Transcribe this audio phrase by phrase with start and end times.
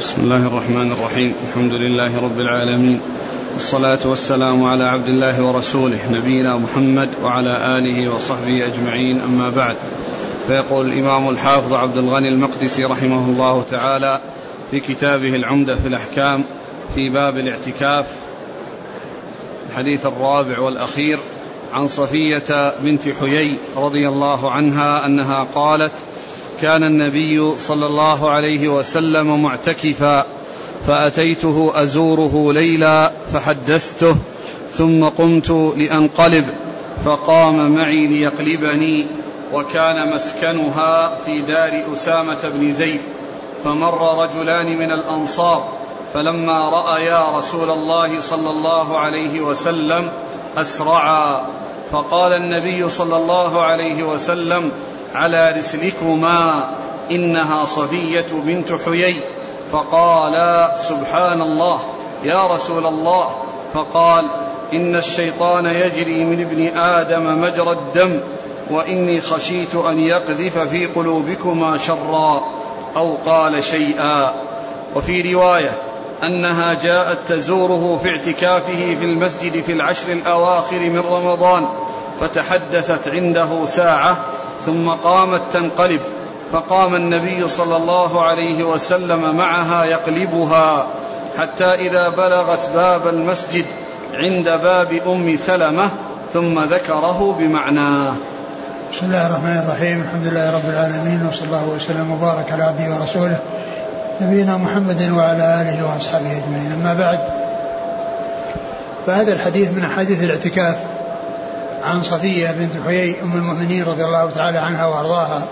[0.00, 1.34] بسم الله الرحمن الرحيم.
[1.48, 3.00] الحمد لله رب العالمين.
[3.54, 9.20] والصلاة والسلام على عبد الله ورسوله نبينا محمد وعلى آله وصحبه أجمعين.
[9.20, 9.76] أما بعد
[10.46, 14.20] فيقول الإمام الحافظ عبد الغني المقدسي رحمه الله تعالى
[14.70, 16.44] في كتابه العمدة في الأحكام
[16.94, 18.06] في باب الاعتكاف
[19.70, 21.18] الحديث الرابع والأخير
[21.72, 25.92] عن صفية بنت حيي رضي الله عنها أنها قالت
[26.62, 30.26] كان النبي صلى الله عليه وسلم معتكفا
[30.86, 34.16] فأتيته أزوره ليلا فحدثته
[34.70, 36.46] ثم قمت لأنقلب
[37.04, 39.06] فقام معي ليقلبني
[39.52, 43.00] وكان مسكنها في دار أسامة بن زيد
[43.64, 45.68] فمر رجلان من الأنصار
[46.14, 50.08] فلما رأيا رسول الله صلى الله عليه وسلم
[50.56, 51.40] أسرعا
[51.92, 54.70] فقال النبي صلى الله عليه وسلم
[55.14, 56.70] على رسلكما
[57.10, 59.22] إنها صفية بنت حيي.
[59.72, 61.80] فقالا سبحان الله
[62.24, 63.30] يا رسول الله.
[63.74, 64.26] فقال
[64.72, 68.20] إن الشيطان يجري من ابن آدم مجرى الدم
[68.70, 72.42] وإني خشيت أن يقذف في قلوبكما شرا
[72.96, 74.32] أو قال شيئا.
[74.96, 75.70] وفي رواية
[76.22, 81.66] أنها جاءت تزوره في اعتكافه في المسجد في العشر الأواخر من رمضان
[82.20, 84.16] فتحدثت عنده ساعة
[84.66, 86.00] ثم قامت تنقلب
[86.52, 90.86] فقام النبي صلى الله عليه وسلم معها يقلبها
[91.38, 93.64] حتى إذا بلغت باب المسجد
[94.14, 95.90] عند باب أم سلمة
[96.32, 98.12] ثم ذكره بمعناه
[98.92, 103.38] بسم الله الرحمن الرحيم الحمد لله رب العالمين وصلى الله وسلم وبارك على عبده ورسوله
[104.20, 106.72] نبينا محمد وعلى آله وأصحابه أجمعين.
[106.72, 107.18] أما بعد
[109.06, 110.76] فهذا الحديث من أحاديث الاعتكاف.
[111.82, 115.46] عن صفية بنت حيي أم المؤمنين رضي الله تعالى عنها وأرضاها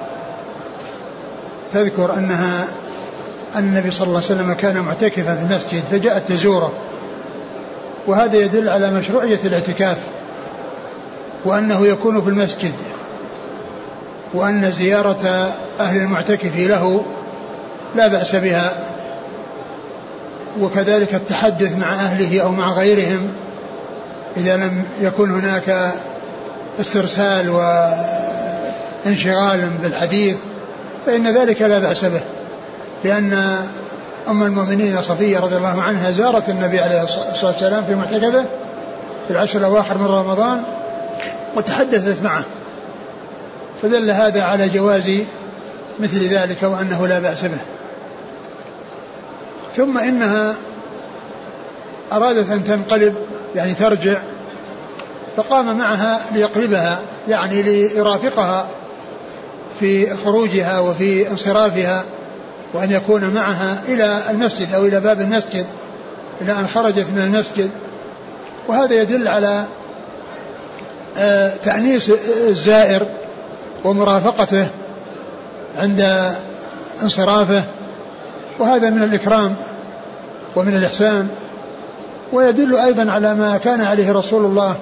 [1.72, 2.68] تذكر أنها
[3.56, 6.72] أن النبي صلى الله عليه وسلم كان معتكفا في المسجد فجاءت تزوره.
[8.06, 9.98] وهذا يدل على مشروعية الاعتكاف
[11.44, 12.74] وأنه يكون في المسجد
[14.34, 17.04] وأن زيارة أهل المعتكف له
[17.96, 18.72] لا بأس بها
[20.60, 23.28] وكذلك التحدث مع أهله أو مع غيرهم
[24.36, 25.92] إذا لم يكن هناك
[26.80, 27.48] استرسال
[29.04, 30.36] وانشغال بالحديث
[31.06, 32.20] فإن ذلك لا بأس به.
[33.04, 33.58] لأن
[34.28, 38.44] أم المؤمنين صفية رضي الله عنها زارت النبي عليه الصلاة والسلام في معتكفه
[39.26, 40.62] في العشر الأواخر من رمضان
[41.56, 42.44] وتحدثت معه.
[43.82, 45.10] فدل هذا على جواز
[46.00, 47.58] مثل ذلك وأنه لا بأس به.
[49.76, 50.54] ثم إنها
[52.12, 53.14] أرادت أن تنقلب
[53.54, 54.22] يعني ترجع
[55.38, 58.68] فقام معها ليقلبها يعني ليرافقها
[59.80, 62.04] في خروجها وفي انصرافها
[62.74, 65.66] وأن يكون معها إلى المسجد أو إلى باب المسجد
[66.40, 67.70] إلى أن خرجت من المسجد.
[68.68, 69.64] وهذا يدل على
[71.18, 72.10] آه، تأنيس
[72.48, 73.06] الزائر
[73.84, 74.66] ومرافقته
[75.76, 76.32] عند
[77.02, 77.62] انصرافه.
[78.58, 79.54] وهذا من الإكرام
[80.56, 81.28] ومن الإحسان.
[82.32, 84.76] ويدل أيضا على ما كان عليه رسول الله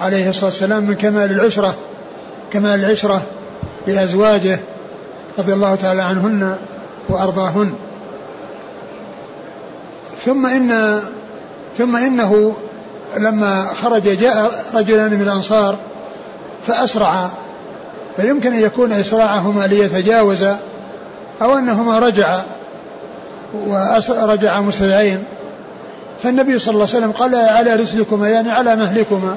[0.00, 1.74] عليه الصلاة والسلام من كمال العشرة
[2.52, 3.22] كمال العشرة
[3.86, 4.60] لأزواجه
[5.38, 6.56] رضي الله تعالى عنهن
[7.08, 7.74] وأرضاهن.
[10.24, 11.00] ثم إن
[11.78, 12.56] ثم إنه
[13.18, 15.76] لما خرج جاء رجلان من الأنصار
[16.66, 17.30] فأسرع
[18.16, 20.58] فيمكن أن يكون إسراعهما ليتجاوزا
[21.42, 22.42] أو أنهما رجعا
[24.08, 25.24] ورجعا مسرعين
[26.22, 29.36] فالنبي صلى الله عليه وسلم قال على رسلكما يعني على مهلكما.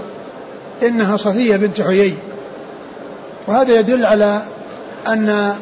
[0.83, 2.13] إنها صفية بنت حيي
[3.47, 4.41] وهذا يدل على
[5.07, 5.53] أن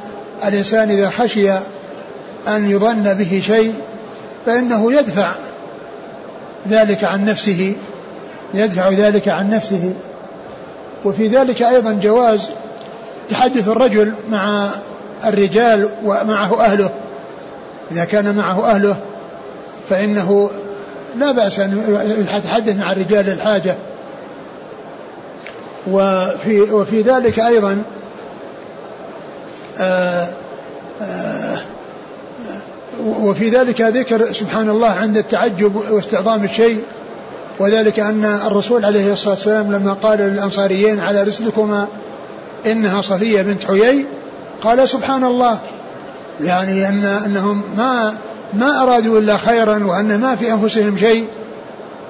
[0.48, 1.52] الإنسان إذا خشي
[2.48, 3.74] أن يظن به شيء
[4.46, 5.36] فإنه يدفع
[6.70, 7.76] ذلك عن نفسه
[8.54, 9.94] يدفع ذلك عن نفسه.
[11.06, 12.42] وفي ذلك أيضا جواز
[13.30, 14.70] تحدث الرجل مع
[15.26, 16.90] الرجال ومعه أهله.
[17.92, 18.98] إذا كان معه أهله
[19.90, 20.50] فإنه
[21.18, 21.84] لا بأس أن
[22.38, 23.76] يتحدث مع الرجال للحاجة.
[25.88, 27.84] وفي وفي ذلك أيضا
[29.78, 30.28] آآ آه،
[31.02, 31.60] آآ آه،
[33.06, 36.84] وفي ذلك ذكر سبحان الله عند التعجب واستعظام الشيء
[37.60, 41.88] وذلك أن الرسول عليه الصلاة والسلام لما قال للأنصاريين على رسلكما
[42.66, 44.06] إنها صفية بنت حيي
[44.62, 45.60] قال سبحان الله
[46.42, 48.14] يعني أن أنهم ما
[48.54, 51.28] ما أرادوا إلا خيرا وأن ما في أنفسهم شيء.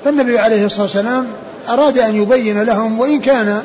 [0.06, 1.28] فالنبي عليه الصلاة والسلام
[1.70, 3.62] أراد أن يبين لهم وإن كان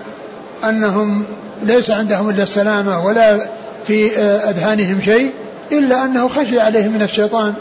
[0.64, 1.24] أنهم
[1.62, 3.48] ليس عندهم إلا السلامة ولا
[3.86, 5.30] في أذهانهم شيء
[5.72, 7.54] إلا أنه خشي عليهم من الشيطان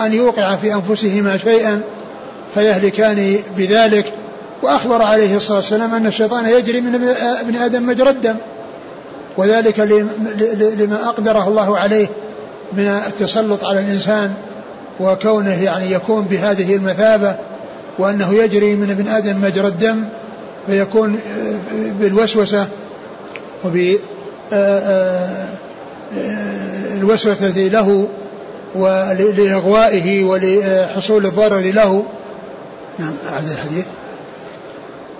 [0.00, 1.80] أن يوقع في أنفسهما شيئا
[2.54, 4.12] فيهلكان بذلك.
[4.62, 8.34] وأخبر عليه الصلاة والسلام أن الشيطان يجري من ابن آدم مجرى الدم.
[9.36, 9.80] وذلك
[10.78, 12.06] لما أقدره الله عليه
[12.72, 14.34] من التسلط على الإنسان
[15.00, 17.36] وكونه يعني يكون بهذه المثابة.
[17.98, 20.04] وأنه يجري من ابن آدم مجرى الدم
[20.66, 21.20] فيكون
[22.00, 22.66] بالوسوسة
[23.64, 23.96] وب
[26.96, 28.08] الوسوسة له
[28.74, 32.04] ولإغوائه ولحصول الضرر له.
[32.98, 33.86] نعم أعد الحديث.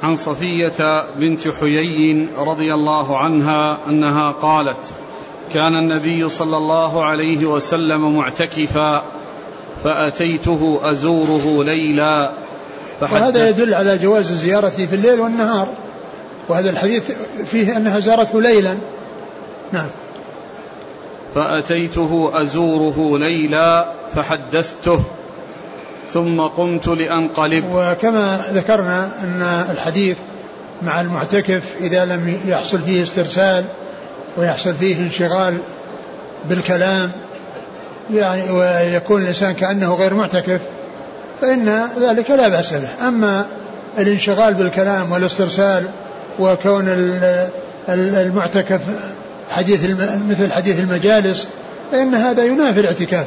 [0.02, 4.76] عن صفية بنت حيي رضي الله عنها أنها قالت
[5.54, 9.02] كان النبي صلى الله عليه وسلم معتكفا
[9.84, 12.32] فأتيته أزوره ليلا
[13.02, 15.68] وهذا يدل على جواز الزيارة في الليل والنهار.
[16.48, 17.10] وهذا الحديث
[17.46, 18.74] فيه أنها زارته ليلا.
[19.72, 19.88] نعم.
[21.34, 25.00] فأتيته أزوره ليلا فحدثته
[26.12, 27.64] ثم قمت لأنقلب.
[27.72, 30.16] وكما ذكرنا أن الحديث
[30.82, 33.64] مع المعتكف إذا لم يحصل فيه استرسال
[34.36, 35.58] ويحصل فيه انشغال
[36.48, 37.12] بالكلام
[38.14, 40.60] يعني ويكون الإنسان كأنه غير معتكف
[41.42, 43.08] فإن ذلك لا بأس به.
[43.08, 43.46] أما
[43.98, 45.84] الانشغال بالكلام والاسترسال
[46.38, 46.84] وكون
[47.88, 48.80] المعتكف
[49.48, 49.90] حديث
[50.28, 51.48] مثل حديث المجالس
[51.92, 53.26] فإن هذا ينافي الاعتكاف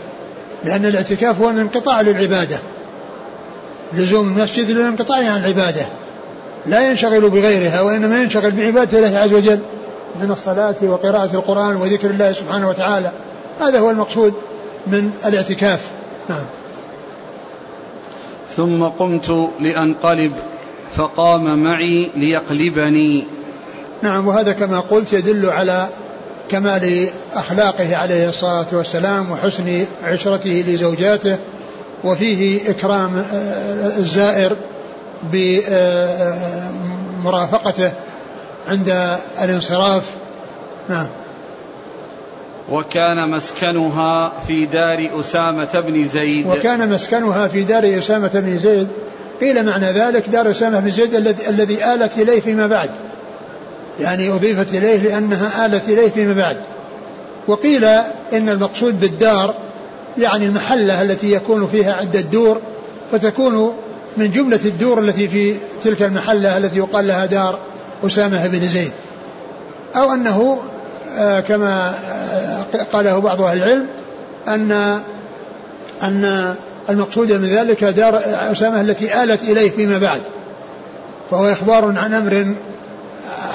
[0.63, 2.57] لأن الاعتكاف هو الانقطاع للعبادة.
[3.93, 5.85] لزوم المسجد للانقطاع عن العبادة.
[6.65, 9.59] لا ينشغل بغيرها وإنما ينشغل بعبادة الله عز وجل
[10.21, 13.11] من الصلاة وقراءة القرآن وذكر الله سبحانه وتعالى.
[13.61, 14.33] هذا هو المقصود
[14.87, 15.79] من الاعتكاف.
[16.29, 16.45] نعم.
[18.55, 20.31] ثم قمت لأنقلب
[20.95, 23.25] فقام معي ليقلبني.
[24.01, 25.87] نعم وهذا كما قلت يدل على
[26.49, 31.37] كمال أخلاقه عليه الصلاة والسلام وحسن عشرته لزوجاته
[32.03, 34.55] وفيه إكرام آه، الزائر
[37.23, 37.91] بمرافقته
[38.67, 40.03] عند الانصراف.
[40.89, 41.07] نعم.
[42.71, 46.47] وكان مسكنها في دار أسامة بن زيد.
[46.47, 48.87] وكان مسكنها في دار أسامة بن زيد.
[49.41, 51.15] قيل معنى ذلك دار أسامة بن زيد
[51.49, 52.89] الذي آلت إليه فيما بعد.
[53.99, 56.57] يعني أضيفت إليه لأنها آلت إليه فيما بعد.
[57.47, 57.83] وقيل
[58.33, 59.53] إن المقصود بالدار
[60.17, 62.61] يعني المحلة التي يكون فيها عدة دور
[63.11, 63.75] فتكون
[64.17, 67.59] من جملة الدور التي في تلك المحلة التي يقال لها دار
[68.05, 68.91] أسامة بن زيد.
[69.95, 70.59] أو أنه
[71.17, 72.24] آه، كما آه،
[72.81, 73.87] قاله بعض أهل العلم
[74.47, 75.01] أن
[76.03, 76.55] أن
[76.89, 80.21] المقصود من ذلك دار أسامة التي آلت إليه فيما بعد
[81.31, 82.55] فهو إخبار عن أمر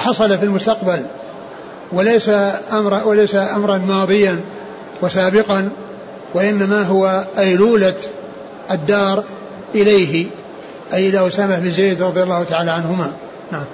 [0.07, 1.03] حصل في المستقبل
[1.93, 2.31] وليس
[2.73, 4.41] أمر وليس أمرا ماضيا
[5.03, 5.71] وسابقا
[6.35, 7.95] وإنما هو أيلولة
[8.71, 9.25] الدار
[9.75, 10.27] إليه
[10.93, 13.13] أي إلى أسامة بن زيد رضي الله تعالى عنهما.
[13.53, 13.65] نعم.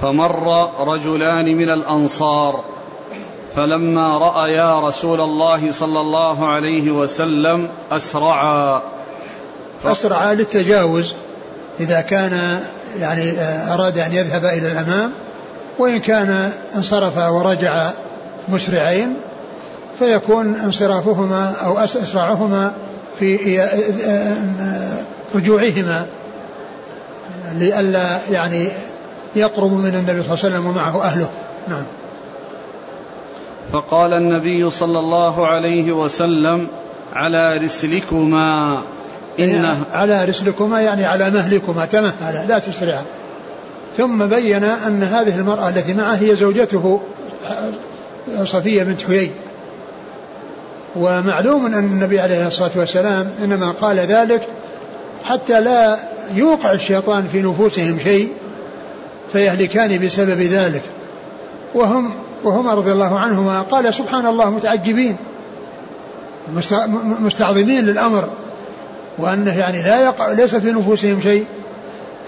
[0.00, 2.64] فمر رجلان من الأنصار
[3.56, 8.82] فلما رأيا رسول الله صلى الله عليه وسلم أسرعا.
[9.84, 11.14] أسرعا للتجاوز
[11.80, 12.60] إذا كان
[13.00, 13.32] يعني
[13.74, 15.12] أراد أن يذهب إلى الأمام
[15.78, 17.90] وإن كان انصرف ورجع
[18.48, 19.16] مسرعين
[19.98, 22.72] فيكون انصرافهما أو أسرعهما
[23.18, 23.60] في
[25.34, 26.06] رجوعهما
[27.54, 28.68] لئلا يعني
[29.36, 31.28] يقرب من النبي صلى الله عليه وسلم ومعه أهله.
[31.68, 31.84] نعم.
[33.72, 36.66] فقال النبي صلى الله عليه وسلم
[37.12, 38.82] على رسلكما.
[39.38, 43.04] إنه على رسلكما يعني على مهلكما تمهلا لا تسرعا
[43.96, 47.00] ثم بين أن هذه المرأة التي معه هي زوجته
[48.44, 49.30] صفية بنت حيي.
[50.96, 54.42] ومعلوم أن النبي عليه الصلاة والسلام إنما قال ذلك
[55.24, 55.96] حتى لا
[56.34, 58.32] يوقع الشيطان في نفوسهم شيء
[59.32, 60.82] فيهلكان بسبب ذلك.
[61.74, 62.14] وهم
[62.44, 65.16] وهما رضي الله عنهما قال سبحان الله متعجبين
[67.20, 68.28] مستعظمين للأمر
[69.18, 71.44] وأنه يعني لا يقع ليس في نفوسهم شيء.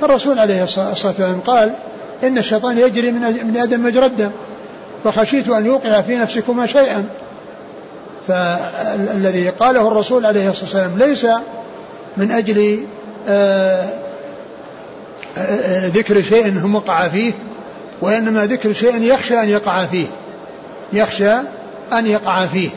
[0.00, 1.74] فالرسول عليه الصلاة والسلام قال
[2.24, 4.30] إن الشيطان يجري من آدم مجرى الدم
[5.04, 7.08] فخشيت أن يوقع في نفسكما شيئا.
[8.28, 11.26] فالذي قاله الرسول عليه الصلاة والسلام ليس
[12.16, 12.86] من أجل
[13.28, 13.88] آه،
[15.38, 17.32] آه، آه، ذكر شيء هم وقع فيه
[18.00, 20.06] وإنما ذكر شيء يخشى أن يقع فيه.
[20.92, 21.32] يخشى
[21.92, 22.68] أن يقع فيه.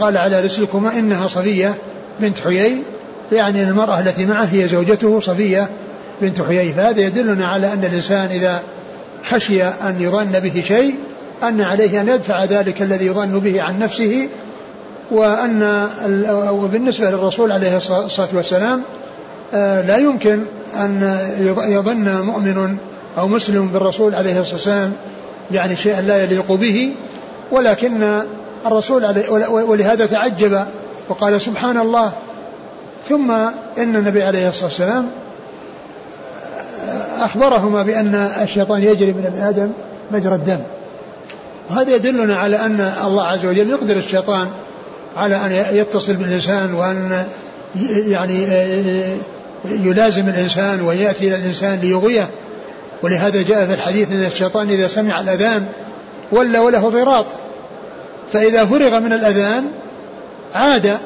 [0.00, 1.74] قال على رسلكما إنها صفية
[2.20, 2.82] بنت حيي
[3.32, 5.68] يعني المرأة التي معه هي زوجته صفية
[6.20, 6.72] بنت حيي.
[6.72, 8.62] فهذا يدلنا على أن الإنسان إذا
[9.24, 10.94] خشي أن يظن به شيء
[11.42, 14.28] أن عليه أن يدفع ذلك الذي يظن به عن نفسه
[15.10, 15.88] وأن
[16.52, 18.82] وبالنسبة للرسول عليه الصلاة والسلام
[19.54, 20.42] آه، لا يمكن
[20.76, 21.18] أن
[21.68, 22.76] يظن مؤمن
[23.18, 24.92] أو مسلم بالرسول عليه الصلاة والسلام
[25.50, 26.92] يعني شيئا لا يليق به
[27.50, 28.22] ولكن
[28.66, 30.64] الرسول عليه ولهذا تعجب
[31.08, 32.12] وقال سبحان الله
[33.08, 33.30] ثم
[33.78, 35.10] إن النبي عليه الصلاة والسلام
[37.20, 39.70] أخبرهما بأن الشيطان يجري من ابن آدم
[40.10, 40.60] مجرى الدم.
[41.70, 44.48] وهذا يدلنا على أن الله عز وجل يقدر الشيطان
[45.16, 47.24] على أن يتصل بالإنسان وأن
[48.06, 48.46] يعني
[49.64, 52.30] يلازم الإنسان ويأتي إلى الإنسان ليغويه.
[53.02, 55.66] ولهذا جاء في الحديث إن الشيطان إذا سمع الأذان
[56.32, 57.26] ولى وله ضراط
[58.32, 59.64] فإذا فرغ من الأذان
[60.54, 60.98] عاد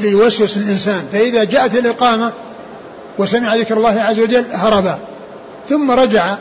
[0.00, 1.04] ليوسوس الإنسان.
[1.12, 2.32] فإذا جاءت الإقامة
[3.18, 4.98] وسمع ذكر الله عز وجل هرب.
[5.68, 6.36] ثم رجع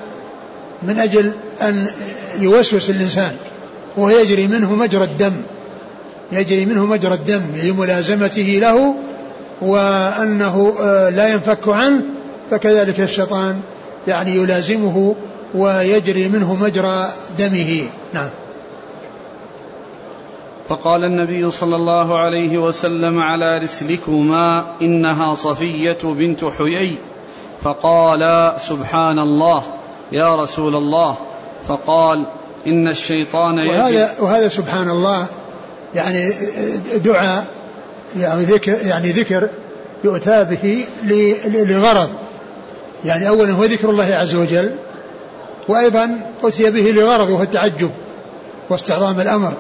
[0.84, 1.88] من أجل أن
[2.39, 3.32] يوسوس الإنسان.
[3.98, 5.34] ويجري منه مجرى الدم.
[6.32, 8.96] يجري منه مجرى الدم لملازمته له.
[9.62, 12.01] وأنه آه، لا ينفك عنه.
[12.51, 13.62] فكذلك الشيطان
[14.07, 15.15] يعني يلازمه
[15.55, 17.83] ويجري منه مجرى دمه.
[18.13, 18.29] نعم.
[20.69, 26.98] فقال النبي صلى الله عليه وسلم على رسلكما إنها صفية بنت حيي.
[27.62, 29.63] فقال سبحان الله
[30.12, 31.17] يا رسول الله.
[31.67, 32.24] فقال
[32.67, 35.27] إن الشيطان وهذا وهذا سبحان الله
[35.95, 36.33] يعني
[36.95, 37.45] دعاء
[38.19, 39.50] يعني ذكر يعني ذكر
[40.03, 40.86] يؤتى به
[41.45, 42.10] لغرض.
[43.05, 44.72] يعني اولا هو ذكر الله عز وجل
[45.67, 47.91] وأيضا أتي به لغرض وهو التعجب
[48.69, 49.53] واستعظام الأمر.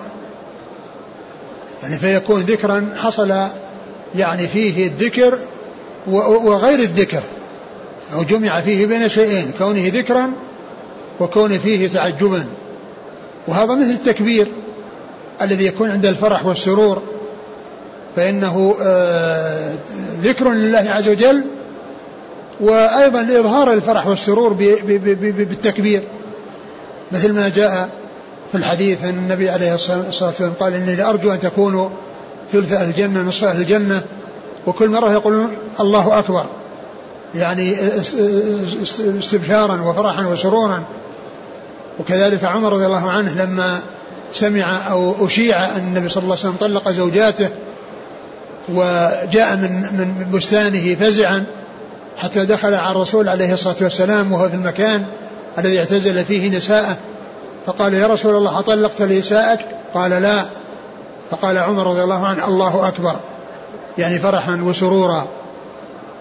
[1.83, 3.33] يعني فيكون ذكرا حصل
[4.15, 5.37] يعني فيه الذكر
[6.07, 7.21] وغير الذكر
[8.13, 10.31] أو جمع فيه بين شيئين كونه ذكرا
[11.19, 12.45] وكون فيه تعجبا.
[13.47, 14.47] وهذا مثل التكبير
[15.41, 17.01] الذي يكون عند الفرح والسرور
[18.15, 19.73] فإنه آه،
[20.23, 21.43] ذكر لله عز وجل
[22.59, 26.01] وأيضا إظهار الفرح والسرور بالتكبير
[27.11, 27.89] مثل ما جاء
[28.51, 31.89] في الحديث أن النبي عليه الصلاة والسلام قال إني لأرجو أن تكونوا
[32.51, 34.01] ثلث أهل الجنة نصف أهل الجنة.
[34.67, 36.45] وكل مرة يقولون الله أكبر
[37.35, 37.75] يعني
[39.19, 40.83] استبشارا وفرحا وسرورا.
[41.99, 43.79] وكذلك عمر رضي الله عنه لما
[44.33, 47.49] سمع أو أشيع أن النبي صلى الله عليه وسلم طلق زوجاته
[48.69, 51.45] وجاء من من بستانه فزعا.
[52.17, 55.05] حتى دخل على الرسول عليه الصلاة والسلام وهو في المكان
[55.57, 56.97] الذي اعتزل فيه نساءه.
[57.65, 59.59] فقال يا رسول الله أطلقت نساءك؟
[59.93, 60.45] قال لا.
[61.31, 63.15] فقال عمر رضي الله عنه الله أكبر.
[63.97, 65.27] يعني فرحا وسرورا.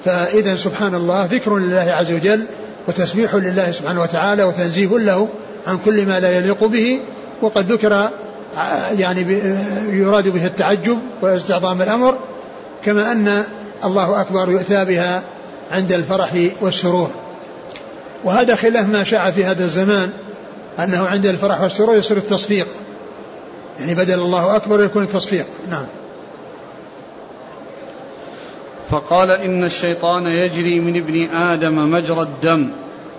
[0.05, 2.47] فإذا سبحان الله ذكر لله عز وجل
[2.89, 5.29] وتسبيح لله سبحانه وتعالى وتنزيه له
[5.67, 7.01] عن كل ما لا يليق به.
[7.43, 8.11] وقد ذكر
[8.99, 9.41] يعني
[9.91, 12.19] يراد به التعجب واستعظام الأمر
[12.85, 13.45] كما أن
[13.85, 15.23] الله أكبر يؤتى بها
[15.73, 17.11] عند الفرح والسرور.
[18.25, 20.11] وهذا خلاف ما شاع في هذا الزمان
[20.79, 22.67] أنه عند الفرح والسرور يصير التصفيق.
[23.81, 25.47] يعني بدل الله أكبر يكون التصفيق.
[25.71, 25.87] نعم.
[28.89, 32.71] فقال إن الشيطان يجري من ابن آدم مجرى الدم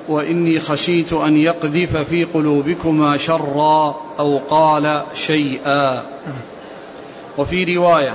[0.10, 6.04] وإني خشيت أن يقذف في قلوبكما شرا أو قال شيئا.
[7.38, 8.14] وفي رواية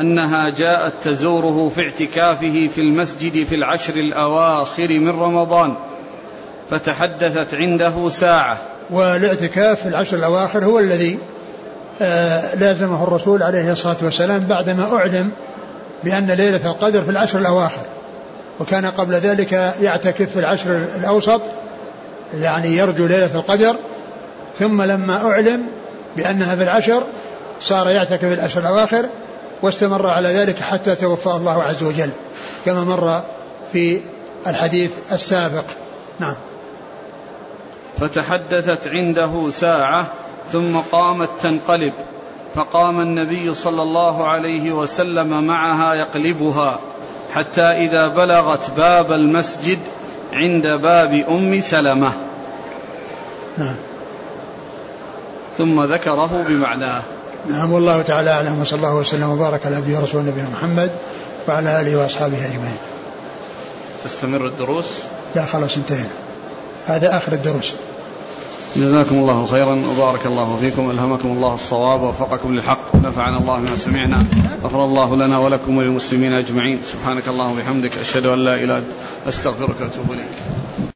[0.00, 5.74] أنها جاءت تزوره في اعتكافه في المسجد في العشر الأواخر من رمضان
[6.70, 8.58] فتحدثت عنده ساعة.
[8.90, 11.18] والاعتكاف في العشر الأواخر هو الذي
[12.02, 15.30] آه، لازمه الرسول عليه الصلاة والسلام بعدما أعلم
[16.04, 17.82] بأن ليلة القدر في العشر الأواخر
[18.60, 21.40] وكان قبل ذلك يعتكف في العشر الأوسط
[22.40, 23.76] يعني يرجو ليلة القدر
[24.58, 25.66] ثم لما أعلم
[26.16, 27.02] بأنها في العشر
[27.60, 29.04] صار يعتكف في العشر الأواخر
[29.62, 32.10] واستمر على ذلك حتى توفاه الله عز وجل
[32.64, 33.22] كما مر
[33.72, 34.00] في
[34.46, 35.64] الحديث السابق.
[36.20, 36.34] نعم.
[38.00, 40.06] فتحدثت عنده ساعة
[40.52, 41.92] ثم قامت تنقلب
[42.54, 46.78] فقام النبي صلى الله عليه وسلم معها يقلبها
[47.34, 49.78] حتى إذا بلغت باب المسجد
[50.32, 52.12] عند باب أم سلمة.
[53.58, 53.76] نعم.
[55.58, 57.02] ثم ذكره بمعناه.
[57.50, 60.90] نعم والله تعالى أعلم وصلى الله وسلم وبارك على عبده ورسوله نبينا محمد
[61.48, 62.78] وعلى آله وأصحابه أجمعين.
[64.04, 64.86] تستمر الدروس؟
[65.34, 66.10] لا خلاص انتهينا.
[66.86, 67.72] هذا آخر الدروس
[68.76, 74.26] جزاكم الله خيرا وبارك الله فيكم ألهمكم الله الصواب ووفقكم للحق ونفعنا الله بما سمعنا
[74.64, 78.86] غفر الله لنا ولكم وللمسلمين أجمعين سبحانك اللهم وبحمدك أشهد أن لا إله إلا أنت
[79.28, 80.91] أستغفرك وأتوب إليك